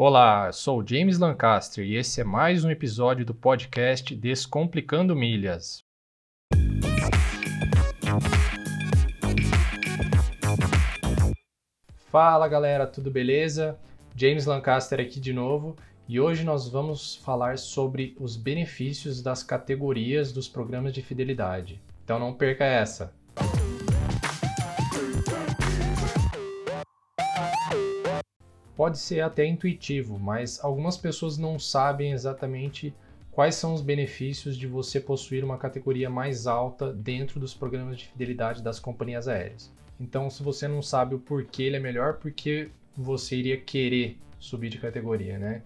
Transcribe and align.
Olá, 0.00 0.52
sou 0.52 0.86
James 0.86 1.18
Lancaster 1.18 1.84
e 1.84 1.96
esse 1.96 2.20
é 2.20 2.24
mais 2.24 2.64
um 2.64 2.70
episódio 2.70 3.26
do 3.26 3.34
podcast 3.34 4.14
Descomplicando 4.14 5.16
Milhas. 5.16 5.82
Fala 12.12 12.46
galera, 12.46 12.86
tudo 12.86 13.10
beleza? 13.10 13.76
James 14.14 14.46
Lancaster 14.46 15.00
aqui 15.00 15.18
de 15.18 15.32
novo 15.32 15.74
e 16.08 16.20
hoje 16.20 16.44
nós 16.44 16.68
vamos 16.68 17.16
falar 17.16 17.58
sobre 17.58 18.16
os 18.20 18.36
benefícios 18.36 19.20
das 19.20 19.42
categorias 19.42 20.30
dos 20.30 20.48
programas 20.48 20.92
de 20.92 21.02
fidelidade. 21.02 21.82
Então 22.04 22.20
não 22.20 22.32
perca 22.32 22.64
essa! 22.64 23.12
Pode 28.88 28.98
ser 29.00 29.20
até 29.20 29.44
intuitivo, 29.44 30.18
mas 30.18 30.64
algumas 30.64 30.96
pessoas 30.96 31.36
não 31.36 31.58
sabem 31.58 32.12
exatamente 32.12 32.94
quais 33.30 33.54
são 33.54 33.74
os 33.74 33.82
benefícios 33.82 34.56
de 34.56 34.66
você 34.66 34.98
possuir 34.98 35.44
uma 35.44 35.58
categoria 35.58 36.08
mais 36.08 36.46
alta 36.46 36.90
dentro 36.90 37.38
dos 37.38 37.52
programas 37.52 37.98
de 37.98 38.06
fidelidade 38.06 38.62
das 38.62 38.80
companhias 38.80 39.28
aéreas. 39.28 39.70
Então, 40.00 40.30
se 40.30 40.42
você 40.42 40.66
não 40.66 40.80
sabe 40.80 41.14
o 41.14 41.18
porquê 41.18 41.64
ele 41.64 41.76
é 41.76 41.78
melhor, 41.78 42.14
porque 42.14 42.70
você 42.96 43.36
iria 43.36 43.58
querer 43.58 44.16
subir 44.40 44.70
de 44.70 44.78
categoria, 44.78 45.38
né? 45.38 45.60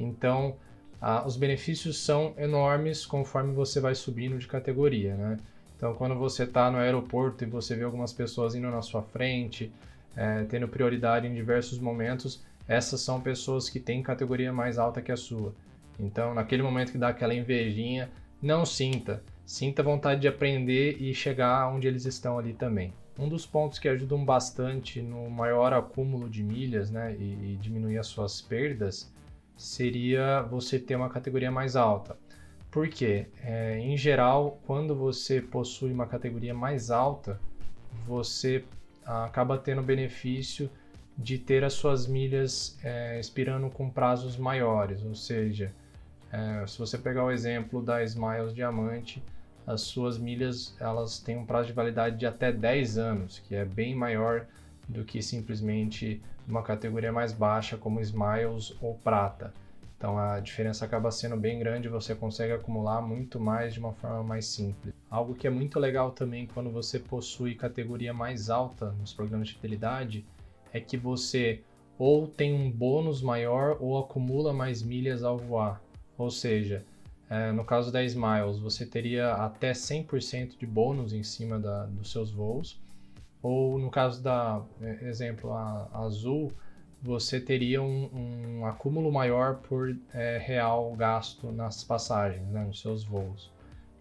Então, 0.00 0.56
ah, 0.98 1.26
os 1.26 1.36
benefícios 1.36 1.98
são 1.98 2.32
enormes 2.38 3.04
conforme 3.04 3.52
você 3.52 3.80
vai 3.80 3.94
subindo 3.94 4.38
de 4.38 4.48
categoria, 4.48 5.14
né? 5.14 5.36
Então, 5.76 5.92
quando 5.92 6.14
você 6.14 6.44
está 6.44 6.70
no 6.70 6.78
aeroporto 6.78 7.44
e 7.44 7.46
você 7.46 7.76
vê 7.76 7.84
algumas 7.84 8.14
pessoas 8.14 8.54
indo 8.54 8.70
na 8.70 8.80
sua 8.80 9.02
frente, 9.02 9.70
é, 10.16 10.44
tendo 10.44 10.68
prioridade 10.68 11.26
em 11.26 11.34
diversos 11.34 11.78
momentos, 11.78 12.44
essas 12.68 13.00
são 13.00 13.20
pessoas 13.20 13.68
que 13.68 13.80
têm 13.80 14.02
categoria 14.02 14.52
mais 14.52 14.78
alta 14.78 15.02
que 15.02 15.12
a 15.12 15.16
sua. 15.16 15.54
Então, 15.98 16.34
naquele 16.34 16.62
momento 16.62 16.92
que 16.92 16.98
dá 16.98 17.08
aquela 17.08 17.34
invejinha, 17.34 18.10
não 18.40 18.64
sinta. 18.64 19.22
Sinta 19.44 19.82
vontade 19.82 20.20
de 20.20 20.28
aprender 20.28 20.96
e 21.00 21.12
chegar 21.14 21.68
onde 21.68 21.86
eles 21.86 22.04
estão 22.06 22.38
ali 22.38 22.54
também. 22.54 22.92
Um 23.18 23.28
dos 23.28 23.44
pontos 23.44 23.78
que 23.78 23.88
ajudam 23.88 24.24
bastante 24.24 25.02
no 25.02 25.28
maior 25.28 25.72
acúmulo 25.72 26.28
de 26.28 26.42
milhas 26.42 26.90
né, 26.90 27.14
e, 27.14 27.52
e 27.52 27.58
diminuir 27.60 27.98
as 27.98 28.06
suas 28.06 28.40
perdas 28.40 29.12
seria 29.56 30.42
você 30.42 30.78
ter 30.78 30.96
uma 30.96 31.10
categoria 31.10 31.50
mais 31.50 31.76
alta. 31.76 32.16
Por 32.70 32.88
quê? 32.88 33.26
É, 33.42 33.78
em 33.78 33.96
geral, 33.98 34.58
quando 34.66 34.94
você 34.94 35.42
possui 35.42 35.92
uma 35.92 36.06
categoria 36.06 36.54
mais 36.54 36.90
alta, 36.90 37.38
você 38.06 38.64
acaba 39.04 39.58
tendo 39.58 39.82
benefício 39.82 40.70
de 41.16 41.38
ter 41.38 41.64
as 41.64 41.74
suas 41.74 42.06
milhas 42.06 42.78
é, 42.82 43.18
expirando 43.20 43.68
com 43.68 43.90
prazos 43.90 44.36
maiores, 44.36 45.02
ou 45.02 45.14
seja, 45.14 45.72
é, 46.32 46.66
se 46.66 46.78
você 46.78 46.96
pegar 46.96 47.24
o 47.24 47.30
exemplo 47.30 47.82
da 47.82 48.02
Smiles 48.02 48.54
Diamante, 48.54 49.22
as 49.66 49.82
suas 49.82 50.18
milhas 50.18 50.74
elas 50.80 51.18
têm 51.18 51.36
um 51.36 51.44
prazo 51.44 51.68
de 51.68 51.72
validade 51.72 52.16
de 52.16 52.26
até 52.26 52.50
10 52.50 52.98
anos, 52.98 53.38
que 53.40 53.54
é 53.54 53.64
bem 53.64 53.94
maior 53.94 54.46
do 54.88 55.04
que 55.04 55.22
simplesmente 55.22 56.20
uma 56.48 56.62
categoria 56.62 57.12
mais 57.12 57.32
baixa 57.32 57.76
como 57.76 58.00
Smiles 58.00 58.74
ou 58.80 58.94
Prata. 58.94 59.52
Então 60.02 60.18
a 60.18 60.40
diferença 60.40 60.84
acaba 60.84 61.12
sendo 61.12 61.36
bem 61.36 61.60
grande, 61.60 61.88
você 61.88 62.12
consegue 62.12 62.52
acumular 62.52 63.00
muito 63.00 63.38
mais 63.38 63.72
de 63.72 63.78
uma 63.78 63.92
forma 63.92 64.24
mais 64.24 64.46
simples. 64.46 64.92
Algo 65.08 65.32
que 65.32 65.46
é 65.46 65.50
muito 65.50 65.78
legal 65.78 66.10
também 66.10 66.44
quando 66.44 66.72
você 66.72 66.98
possui 66.98 67.54
categoria 67.54 68.12
mais 68.12 68.50
alta 68.50 68.90
nos 68.98 69.12
programas 69.12 69.46
de 69.46 69.54
fidelidade 69.54 70.26
é 70.72 70.80
que 70.80 70.96
você 70.96 71.60
ou 71.96 72.26
tem 72.26 72.52
um 72.52 72.68
bônus 72.68 73.22
maior 73.22 73.76
ou 73.78 73.96
acumula 73.96 74.52
mais 74.52 74.82
milhas 74.82 75.22
ao 75.22 75.38
voar. 75.38 75.80
Ou 76.18 76.32
seja, 76.32 76.84
é, 77.30 77.52
no 77.52 77.64
caso 77.64 77.92
da 77.92 78.02
Smiles, 78.02 78.58
você 78.58 78.84
teria 78.84 79.34
até 79.34 79.70
100% 79.70 80.58
de 80.58 80.66
bônus 80.66 81.12
em 81.12 81.22
cima 81.22 81.60
da, 81.60 81.86
dos 81.86 82.10
seus 82.10 82.32
voos. 82.32 82.76
Ou 83.40 83.78
no 83.78 83.88
caso 83.88 84.20
da, 84.20 84.64
é, 84.80 85.04
exemplo, 85.08 85.52
a, 85.52 85.88
a 85.92 86.00
Azul, 86.00 86.52
você 87.02 87.40
teria 87.40 87.82
um, 87.82 88.60
um, 88.60 88.66
acúmulo 88.66 89.10
maior 89.10 89.56
por 89.56 89.96
é, 90.14 90.38
real 90.38 90.94
gasto 90.94 91.50
nas 91.50 91.82
passagens, 91.82 92.46
né, 92.48 92.64
nos 92.64 92.80
seus 92.80 93.02
voos. 93.02 93.50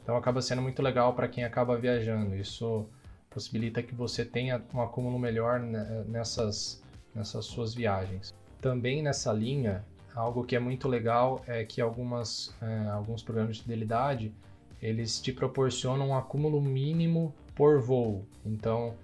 Então 0.04 0.16
acaba 0.16 0.42
sendo 0.42 0.62
muito 0.62 0.82
legal 0.82 1.14
para 1.14 1.28
quem 1.28 1.44
acaba 1.44 1.78
viajando. 1.78 2.36
Isso 2.36 2.86
possibilita 3.30 3.82
que 3.82 3.96
você 3.96 4.24
tenha 4.24 4.62
um 4.74 4.82
acúmulo 4.82 5.18
melhor 5.18 5.60
nessas, 5.60 6.84
nessas 7.16 7.46
suas 7.46 7.74
viagens. 7.74 8.34
Também 8.60 9.02
nessa 9.02 9.34
linha, 9.34 9.84
algo 10.14 10.44
que 10.44 10.56
é 10.56 10.60
muito 10.60 10.88
legal 10.88 11.44
é 11.48 11.64
que 11.64 11.82
algumas, 11.82 12.54
é, 12.62 12.90
alguns 12.90 13.24
programas 13.24 13.58
de 13.58 13.64
fidelidade 13.64 14.32
eles 14.82 15.20
te 15.20 15.32
proporcionam 15.32 16.10
um 16.10 16.16
acúmulo 16.16 16.60
mínimo 16.62 17.34
por 17.56 17.80
voo. 17.80 18.26
Então, 18.46 18.96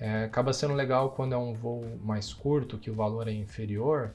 é, 0.00 0.24
acaba 0.24 0.52
sendo 0.52 0.74
legal 0.74 1.10
quando 1.10 1.34
é 1.34 1.38
um 1.38 1.52
voo 1.52 1.84
mais 2.04 2.32
curto, 2.32 2.78
que 2.78 2.90
o 2.90 2.94
valor 2.94 3.28
é 3.28 3.32
inferior, 3.32 4.14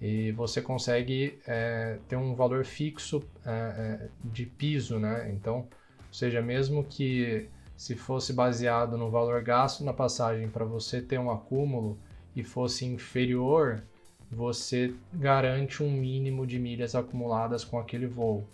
e 0.00 0.32
você 0.32 0.60
consegue 0.60 1.38
é, 1.46 1.98
ter 2.08 2.16
um 2.16 2.34
valor 2.34 2.64
fixo 2.64 3.22
é, 3.44 3.50
é 3.50 4.08
de 4.24 4.44
piso, 4.44 4.98
né? 4.98 5.30
Então, 5.32 5.58
ou 5.58 6.12
seja, 6.12 6.42
mesmo 6.42 6.84
que 6.84 7.48
se 7.76 7.94
fosse 7.94 8.32
baseado 8.32 8.96
no 8.96 9.10
valor 9.10 9.42
gasto 9.42 9.82
na 9.82 9.92
passagem 9.92 10.48
para 10.48 10.64
você 10.64 11.00
ter 11.00 11.18
um 11.18 11.30
acúmulo 11.30 11.98
e 12.36 12.42
fosse 12.42 12.84
inferior, 12.84 13.82
você 14.30 14.94
garante 15.12 15.82
um 15.82 15.90
mínimo 15.90 16.46
de 16.46 16.58
milhas 16.58 16.94
acumuladas 16.94 17.64
com 17.64 17.78
aquele 17.78 18.06
voo. 18.06 18.46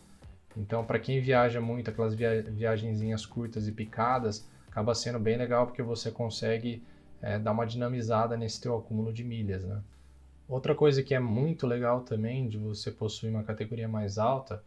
Então, 0.56 0.84
para 0.84 0.98
quem 0.98 1.20
viaja 1.20 1.60
muito, 1.60 1.90
aquelas 1.90 2.14
via 2.14 2.42
viagenzinhas 2.42 3.24
curtas 3.24 3.68
e 3.68 3.72
picadas, 3.72 4.48
acaba 4.70 4.94
sendo 4.94 5.18
bem 5.18 5.36
legal 5.36 5.66
porque 5.66 5.82
você 5.82 6.10
consegue 6.10 6.82
é, 7.20 7.38
dar 7.38 7.52
uma 7.52 7.66
dinamizada 7.66 8.36
nesse 8.36 8.60
teu 8.60 8.76
acúmulo 8.76 9.12
de 9.12 9.24
milhas, 9.24 9.64
né? 9.64 9.82
Outra 10.48 10.74
coisa 10.74 11.02
que 11.02 11.14
é 11.14 11.20
muito 11.20 11.66
legal 11.66 12.00
também 12.00 12.48
de 12.48 12.58
você 12.58 12.90
possuir 12.90 13.30
uma 13.30 13.44
categoria 13.44 13.88
mais 13.88 14.18
alta 14.18 14.62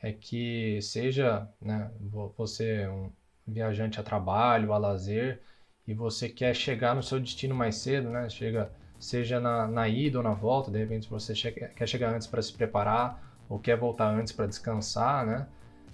é 0.00 0.12
que 0.12 0.80
seja 0.80 1.46
né, 1.60 1.90
você 2.36 2.86
um, 2.88 3.10
viajante 3.46 4.00
a 4.00 4.02
trabalho, 4.02 4.72
a 4.72 4.78
lazer, 4.78 5.40
e 5.86 5.94
você 5.94 6.28
quer 6.28 6.54
chegar 6.54 6.94
no 6.94 7.02
seu 7.02 7.20
destino 7.20 7.54
mais 7.54 7.76
cedo, 7.76 8.08
né? 8.10 8.28
Chega, 8.28 8.70
seja 8.98 9.38
na, 9.38 9.68
na 9.68 9.88
ida 9.88 10.18
ou 10.18 10.24
na 10.24 10.32
volta, 10.32 10.70
de 10.70 10.78
repente 10.78 11.08
você 11.08 11.34
quer 11.34 11.86
chegar 11.86 12.14
antes 12.14 12.26
para 12.26 12.42
se 12.42 12.52
preparar 12.52 13.22
ou 13.48 13.58
quer 13.58 13.76
voltar 13.76 14.08
antes 14.08 14.32
para 14.32 14.46
descansar, 14.46 15.24
né? 15.26 15.46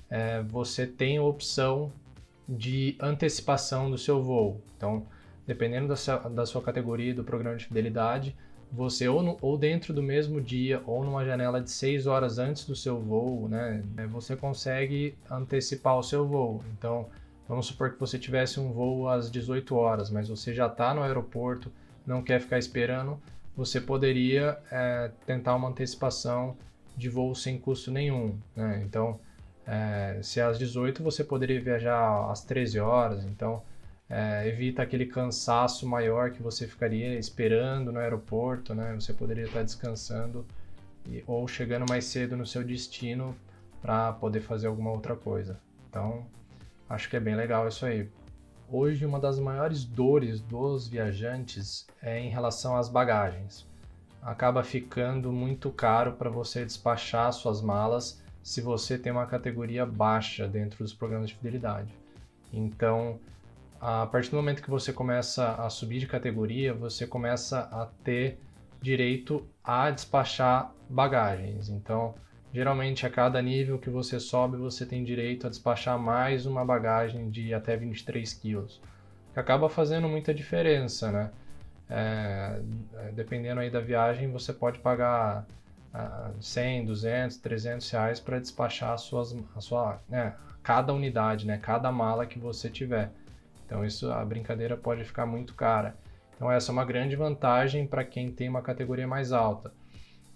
É, 0.09 0.43
você 0.43 0.87
tem 0.87 1.19
a 1.19 1.23
opção 1.23 1.93
de 2.56 2.96
antecipação 3.00 3.90
do 3.90 3.98
seu 3.98 4.22
voo. 4.22 4.60
Então, 4.76 5.06
dependendo 5.46 5.88
da 5.88 5.96
sua, 5.96 6.16
da 6.18 6.46
sua 6.46 6.62
categoria 6.62 7.14
do 7.14 7.24
programa 7.24 7.56
de 7.56 7.66
fidelidade, 7.66 8.36
você 8.70 9.08
ou, 9.08 9.22
no, 9.22 9.36
ou 9.40 9.58
dentro 9.58 9.92
do 9.92 10.02
mesmo 10.02 10.40
dia 10.40 10.82
ou 10.86 11.04
numa 11.04 11.24
janela 11.24 11.60
de 11.60 11.70
6 11.70 12.06
horas 12.06 12.38
antes 12.38 12.64
do 12.64 12.74
seu 12.74 12.98
voo, 13.00 13.48
né, 13.48 13.82
você 14.10 14.34
consegue 14.34 15.14
antecipar 15.30 15.98
o 15.98 16.02
seu 16.02 16.26
voo. 16.26 16.62
Então, 16.78 17.08
Vamos 17.52 17.66
supor 17.66 17.92
que 17.92 18.00
você 18.00 18.18
tivesse 18.18 18.58
um 18.58 18.72
voo 18.72 19.08
às 19.08 19.30
18 19.30 19.74
horas, 19.74 20.10
mas 20.10 20.28
você 20.28 20.54
já 20.54 20.66
está 20.69 20.94
no 20.94 21.02
aeroporto, 21.02 21.70
não 22.06 22.22
quer 22.22 22.40
ficar 22.40 22.58
esperando, 22.58 23.20
você 23.54 23.78
poderia 23.78 24.58
é, 24.70 25.10
tentar 25.26 25.54
uma 25.56 25.69
antecipação 25.69 26.56
de 26.96 27.08
voo 27.10 27.34
sem 27.34 27.58
custo 27.58 27.90
nenhum. 27.90 28.38
Né? 28.56 28.82
Então, 28.86 29.20
é, 29.67 30.19
se 30.23 30.41
às 30.41 30.59
18 30.59 31.03
você 31.03 31.23
poderia 31.23 31.61
viajar 31.61 32.31
às 32.31 32.45
13 32.45 32.81
horas, 32.81 33.25
então 33.25 33.62
é, 34.09 34.47
evita 34.49 34.83
aquele 34.83 35.06
cansaço 35.06 35.87
maior 35.87 36.31
que 36.31 36.43
você 36.43 36.67
ficaria 36.67 37.19
esperando 37.19 37.93
no 37.93 37.99
aeroporto, 37.99 38.75
né? 38.75 38.95
Você 38.95 39.12
poderia 39.12 39.45
estar 39.45 39.62
descansando 39.62 40.45
e, 41.06 41.23
ou 41.27 41.47
chegando 41.49 41.87
mais 41.88 42.05
cedo 42.05 42.37
no 42.37 42.47
seu 42.47 42.62
destino 42.62 43.37
para 43.81 44.12
poder 44.12 44.41
fazer 44.41 44.67
alguma 44.67 44.91
outra 44.91 45.17
coisa. 45.17 45.59
Então, 45.88 46.26
Acho 46.93 47.08
que 47.08 47.17
é 47.17 47.20
bem 47.20 47.35
legal 47.35 47.67
isso 47.67 47.87
aí. 47.87 48.06
Hoje, 48.69 49.06
uma 49.06 49.19
das 49.19 49.38
maiores 49.38 49.82
dores 49.82 50.43
dos 50.43 50.87
viajantes 50.87 51.87
é 52.03 52.20
em 52.20 52.29
relação 52.29 52.76
às 52.76 52.87
bagagens. 52.87 53.67
Acaba 54.20 54.62
ficando 54.62 55.32
muito 55.32 55.70
caro 55.70 56.12
para 56.12 56.29
você 56.29 56.67
despachar 56.67 57.32
suas 57.32 57.62
malas 57.62 58.21
se 58.43 58.61
você 58.61 58.99
tem 58.99 59.12
uma 59.12 59.27
categoria 59.27 59.87
baixa 59.87 60.49
dentro 60.49 60.79
dos 60.79 60.93
programas 60.93 61.29
de 61.29 61.37
fidelidade. 61.37 61.93
Então, 62.53 63.19
a 63.81 64.06
partir 64.06 64.31
do 64.31 64.37
momento 64.37 64.62
que 64.62 64.71
você 64.71 64.93
começa 64.93 65.55
a 65.55 65.71
subir 65.71 65.99
de 65.99 66.06
categoria, 66.06 66.75
você 66.75 67.06
começa 67.06 67.61
a 67.61 67.87
ter 68.05 68.39
direito 68.81 69.47
a 69.62 69.91
despachar 69.91 70.73
bagagens. 70.89 71.69
Então, 71.69 72.15
Geralmente, 72.53 73.06
a 73.06 73.11
cada 73.11 73.41
nível 73.41 73.79
que 73.79 73.89
você 73.89 74.21
sobe, 74.21 74.59
você 74.59 74.85
tem 74.85 75.03
direito 75.03 75.47
a 75.47 75.50
despachar 75.50 75.99
mais 75.99 76.44
uma 76.44 76.62
bagagem 76.62 77.31
de 77.31 77.55
até 77.55 77.77
23 77.79 78.31
quilos, 78.35 78.79
que 79.33 79.41
acaba 79.41 79.71
fazendo 79.71 80.06
muita 80.06 80.35
diferença, 80.35 81.11
né? 81.11 81.31
É, 81.89 82.61
dependendo 83.15 83.61
aí 83.61 83.71
da 83.71 83.81
viagem, 83.81 84.31
você 84.31 84.53
pode 84.53 84.81
pagar 84.81 85.47
100, 86.41 86.87
200, 86.87 87.37
300 87.37 87.91
reais 87.91 88.21
para 88.21 88.39
despachar 88.39 88.93
a, 88.93 88.97
suas, 88.97 89.37
a 89.55 89.61
sua, 89.61 90.00
né, 90.09 90.35
cada 90.62 90.93
unidade, 90.93 91.47
né, 91.47 91.59
cada 91.59 91.93
mala 91.93 92.27
que 92.27 92.39
você 92.39 92.71
tiver. 92.71 93.11
Então 93.67 93.85
isso 93.85 94.11
a 94.11 94.25
brincadeira 94.25 94.77
pode 94.77 95.05
ficar 95.05 95.27
muito 95.27 95.55
cara. 95.55 95.97
Então 96.35 96.50
essa 96.50 96.71
é 96.71 96.73
uma 96.73 96.85
grande 96.85 97.17
vantagem 97.17 97.87
para 97.87 98.05
quem 98.05 98.31
tem 98.31 98.49
uma 98.49 98.62
categoria 98.62 99.06
mais 99.06 99.33
alta. 99.33 99.73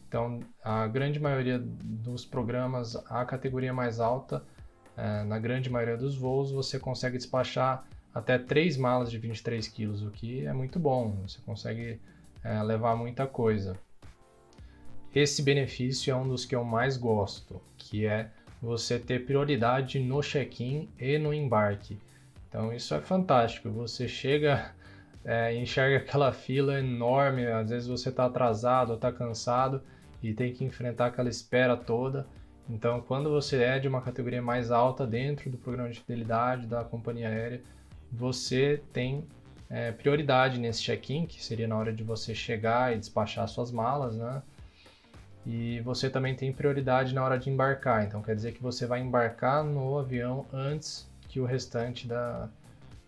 Então 0.08 0.40
a 0.62 0.86
grande 0.86 1.18
maioria 1.18 1.58
dos 1.58 2.24
programas, 2.24 2.96
a 3.10 3.24
categoria 3.24 3.72
mais 3.72 3.98
alta, 3.98 4.42
é, 4.96 5.24
na 5.24 5.38
grande 5.38 5.68
maioria 5.68 5.96
dos 5.96 6.16
voos, 6.16 6.50
você 6.50 6.78
consegue 6.78 7.16
despachar 7.18 7.84
até 8.14 8.38
três 8.38 8.78
malas 8.78 9.10
de 9.10 9.18
23 9.18 9.68
quilos, 9.68 10.02
o 10.02 10.10
que 10.10 10.46
é 10.46 10.52
muito 10.52 10.78
bom. 10.78 11.16
Você 11.26 11.38
consegue 11.44 12.00
é, 12.42 12.62
levar 12.62 12.96
muita 12.96 13.26
coisa. 13.26 13.76
Esse 15.16 15.40
benefício 15.42 16.12
é 16.12 16.14
um 16.14 16.28
dos 16.28 16.44
que 16.44 16.54
eu 16.54 16.62
mais 16.62 16.98
gosto, 16.98 17.58
que 17.78 18.04
é 18.04 18.28
você 18.60 18.98
ter 18.98 19.24
prioridade 19.24 19.98
no 19.98 20.20
check-in 20.20 20.90
e 21.00 21.16
no 21.16 21.32
embarque. 21.32 21.98
Então 22.46 22.70
isso 22.70 22.94
é 22.94 23.00
fantástico. 23.00 23.70
Você 23.70 24.06
chega, 24.06 24.74
é, 25.24 25.56
enxerga 25.56 25.96
aquela 25.96 26.32
fila 26.32 26.78
enorme, 26.78 27.46
às 27.46 27.70
vezes 27.70 27.88
você 27.88 28.10
está 28.10 28.26
atrasado, 28.26 28.92
está 28.92 29.10
cansado 29.10 29.80
e 30.22 30.34
tem 30.34 30.52
que 30.52 30.62
enfrentar 30.62 31.06
aquela 31.06 31.30
espera 31.30 31.78
toda. 31.78 32.26
Então, 32.68 33.00
quando 33.00 33.30
você 33.30 33.62
é 33.62 33.78
de 33.78 33.88
uma 33.88 34.02
categoria 34.02 34.42
mais 34.42 34.70
alta 34.70 35.06
dentro 35.06 35.48
do 35.48 35.56
programa 35.56 35.88
de 35.88 35.98
fidelidade 35.98 36.66
da 36.66 36.84
companhia 36.84 37.30
aérea, 37.30 37.62
você 38.12 38.82
tem 38.92 39.24
é, 39.70 39.92
prioridade 39.92 40.60
nesse 40.60 40.82
check-in, 40.82 41.24
que 41.24 41.42
seria 41.42 41.66
na 41.66 41.78
hora 41.78 41.90
de 41.90 42.04
você 42.04 42.34
chegar 42.34 42.94
e 42.94 42.98
despachar 42.98 43.48
suas 43.48 43.72
malas, 43.72 44.14
né? 44.14 44.42
E 45.46 45.80
você 45.80 46.10
também 46.10 46.34
tem 46.34 46.52
prioridade 46.52 47.14
na 47.14 47.22
hora 47.22 47.38
de 47.38 47.48
embarcar, 47.48 48.04
então 48.04 48.20
quer 48.20 48.34
dizer 48.34 48.52
que 48.52 48.60
você 48.60 48.84
vai 48.84 49.00
embarcar 49.00 49.62
no 49.62 49.96
avião 49.96 50.44
antes 50.52 51.08
que 51.28 51.38
o 51.38 51.44
restante 51.44 52.08
da, 52.08 52.48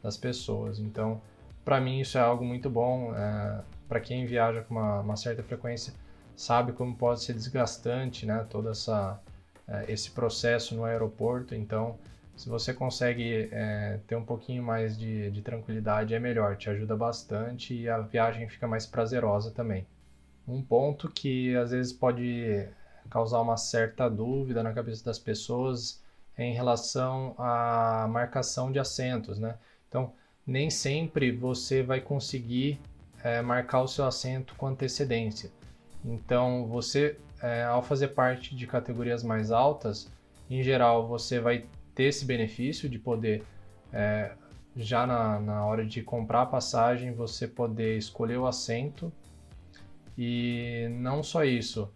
das 0.00 0.16
pessoas. 0.16 0.78
Então, 0.78 1.20
para 1.64 1.80
mim, 1.80 1.98
isso 2.00 2.16
é 2.16 2.20
algo 2.20 2.44
muito 2.44 2.70
bom. 2.70 3.12
É, 3.12 3.60
para 3.88 3.98
quem 3.98 4.24
viaja 4.24 4.62
com 4.62 4.74
uma, 4.74 5.00
uma, 5.00 5.16
certa 5.16 5.42
frequência, 5.42 5.92
sabe 6.36 6.72
como 6.72 6.94
pode 6.94 7.24
ser 7.24 7.32
desgastante 7.32 8.24
né? 8.24 8.46
todo 8.48 8.70
essa, 8.70 9.18
é, 9.66 9.86
esse 9.88 10.10
processo 10.12 10.76
no 10.76 10.84
aeroporto. 10.84 11.56
Então, 11.56 11.98
se 12.36 12.48
você 12.48 12.72
consegue 12.72 13.48
é, 13.50 13.98
ter 14.06 14.14
um 14.14 14.24
pouquinho 14.24 14.62
mais 14.62 14.96
de, 14.96 15.28
de 15.32 15.42
tranquilidade, 15.42 16.14
é 16.14 16.20
melhor, 16.20 16.56
te 16.56 16.70
ajuda 16.70 16.96
bastante 16.96 17.74
e 17.74 17.88
a 17.88 17.98
viagem 17.98 18.48
fica 18.48 18.68
mais 18.68 18.86
prazerosa 18.86 19.50
também. 19.50 19.84
Um 20.48 20.62
ponto 20.62 21.08
que 21.08 21.54
às 21.56 21.70
vezes 21.70 21.92
pode 21.92 22.66
causar 23.10 23.40
uma 23.40 23.56
certa 23.56 24.08
dúvida 24.08 24.62
na 24.62 24.72
cabeça 24.72 25.04
das 25.04 25.18
pessoas 25.18 26.02
é 26.36 26.44
em 26.44 26.54
relação 26.54 27.34
à 27.36 28.06
marcação 28.08 28.72
de 28.72 28.78
assentos, 28.78 29.38
né? 29.38 29.56
Então, 29.88 30.12
nem 30.46 30.70
sempre 30.70 31.32
você 31.32 31.82
vai 31.82 32.00
conseguir 32.00 32.80
é, 33.22 33.42
marcar 33.42 33.82
o 33.82 33.88
seu 33.88 34.06
assento 34.06 34.54
com 34.54 34.66
antecedência. 34.68 35.50
Então, 36.04 36.66
você, 36.66 37.18
é, 37.42 37.64
ao 37.64 37.82
fazer 37.82 38.08
parte 38.08 38.54
de 38.54 38.66
categorias 38.66 39.22
mais 39.22 39.50
altas, 39.50 40.10
em 40.48 40.62
geral, 40.62 41.06
você 41.06 41.40
vai 41.40 41.66
ter 41.94 42.04
esse 42.04 42.24
benefício 42.24 42.88
de 42.88 42.98
poder, 42.98 43.42
é, 43.92 44.32
já 44.76 45.06
na, 45.06 45.40
na 45.40 45.66
hora 45.66 45.84
de 45.84 46.02
comprar 46.02 46.42
a 46.42 46.46
passagem, 46.46 47.12
você 47.12 47.46
poder 47.46 47.98
escolher 47.98 48.38
o 48.38 48.46
assento. 48.46 49.12
E 50.18 50.88
não 50.90 51.22
só 51.22 51.44
isso, 51.44 51.88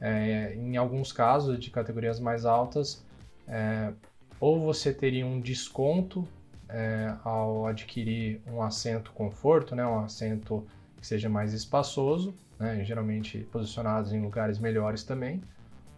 é, 0.00 0.54
em 0.54 0.78
alguns 0.78 1.12
casos 1.12 1.60
de 1.60 1.70
categorias 1.70 2.18
mais 2.18 2.46
altas, 2.46 3.04
é, 3.46 3.92
ou 4.40 4.58
você 4.60 4.94
teria 4.94 5.26
um 5.26 5.38
desconto 5.38 6.26
é, 6.70 7.14
ao 7.22 7.66
adquirir 7.66 8.40
um 8.46 8.62
assento 8.62 9.12
conforto, 9.12 9.76
né, 9.76 9.86
um 9.86 10.00
assento 10.00 10.66
que 10.96 11.06
seja 11.06 11.28
mais 11.28 11.52
espaçoso, 11.52 12.34
né, 12.58 12.82
geralmente 12.82 13.40
posicionados 13.52 14.10
em 14.12 14.22
lugares 14.22 14.58
melhores 14.58 15.04
também, 15.04 15.42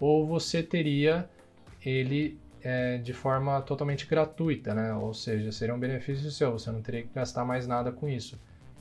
ou 0.01 0.27
você 0.27 0.65
teria 0.65 1.31
ele 1.85 2.41
é, 2.61 2.99
de 2.99 3.13
forma 3.13 3.61
totalmente 3.63 4.07
gratuita, 4.07 4.75
né? 4.75 4.93
Ou 4.95 5.15
seja, 5.15 5.53
seria 5.53 5.75
um 5.75 5.79
benefício 5.79 6.31
seu, 6.31 6.53
você 6.53 6.71
não 6.71 6.83
teria 6.83 7.03
que 7.03 7.11
gastar 7.15 7.45
mais 7.45 7.67
nada 7.67 7.93
com 7.93 8.09
isso. 8.09 8.39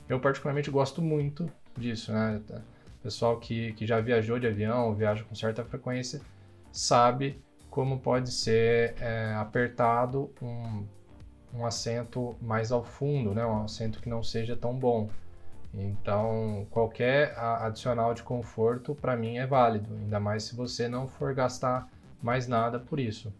Eu 0.08 0.20
particularmente 0.20 0.70
gosto 0.70 1.00
muito 1.00 1.50
disso, 1.76 2.12
né? 2.12 2.40
Pessoal 3.08 3.38
que, 3.38 3.72
que 3.72 3.86
já 3.86 4.02
viajou 4.02 4.38
de 4.38 4.46
avião, 4.46 4.94
viaja 4.94 5.24
com 5.24 5.34
certa 5.34 5.64
frequência, 5.64 6.20
sabe 6.70 7.42
como 7.70 7.98
pode 7.98 8.30
ser 8.30 8.96
é, 9.00 9.32
apertado 9.34 10.30
um, 10.42 10.84
um 11.54 11.64
assento 11.64 12.36
mais 12.38 12.70
ao 12.70 12.84
fundo, 12.84 13.32
né? 13.32 13.46
Um 13.46 13.62
assento 13.62 14.02
que 14.02 14.10
não 14.10 14.22
seja 14.22 14.54
tão 14.54 14.74
bom. 14.74 15.08
Então, 15.72 16.66
qualquer 16.70 17.32
adicional 17.38 18.12
de 18.12 18.22
conforto 18.22 18.94
para 18.94 19.16
mim 19.16 19.38
é 19.38 19.46
válido, 19.46 19.88
ainda 19.94 20.20
mais 20.20 20.42
se 20.42 20.54
você 20.54 20.86
não 20.86 21.08
for 21.08 21.32
gastar 21.32 21.88
mais 22.22 22.46
nada 22.46 22.78
por 22.78 23.00
isso. 23.00 23.32